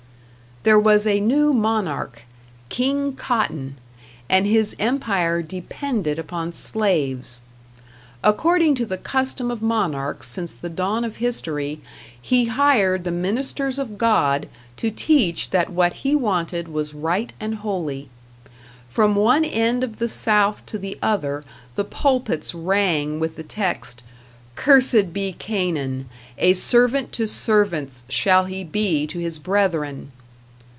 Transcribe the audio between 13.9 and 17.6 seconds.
God to teach that what he wanted was right and